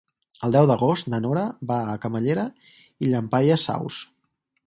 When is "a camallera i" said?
1.91-3.11